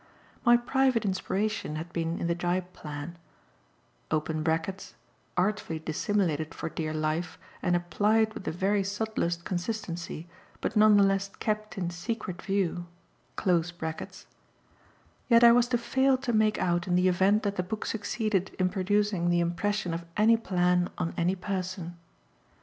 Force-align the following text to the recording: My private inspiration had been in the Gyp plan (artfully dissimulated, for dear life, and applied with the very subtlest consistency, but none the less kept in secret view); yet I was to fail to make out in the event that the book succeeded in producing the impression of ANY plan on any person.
My 0.43 0.57
private 0.57 1.05
inspiration 1.05 1.75
had 1.75 1.93
been 1.93 2.17
in 2.19 2.25
the 2.25 2.33
Gyp 2.33 2.73
plan 2.73 3.19
(artfully 4.09 5.77
dissimulated, 5.77 6.55
for 6.55 6.69
dear 6.69 6.91
life, 6.91 7.37
and 7.61 7.75
applied 7.75 8.33
with 8.33 8.45
the 8.45 8.51
very 8.51 8.83
subtlest 8.83 9.45
consistency, 9.45 10.27
but 10.59 10.75
none 10.75 10.97
the 10.97 11.03
less 11.03 11.29
kept 11.37 11.77
in 11.77 11.91
secret 11.91 12.41
view); 12.41 12.87
yet 13.45 15.43
I 15.43 15.51
was 15.51 15.67
to 15.67 15.77
fail 15.77 16.17
to 16.17 16.33
make 16.33 16.57
out 16.57 16.87
in 16.87 16.95
the 16.95 17.07
event 17.07 17.43
that 17.43 17.55
the 17.57 17.61
book 17.61 17.85
succeeded 17.85 18.55
in 18.57 18.69
producing 18.69 19.29
the 19.29 19.39
impression 19.39 19.93
of 19.93 20.03
ANY 20.17 20.37
plan 20.37 20.89
on 20.97 21.13
any 21.15 21.35
person. 21.35 21.95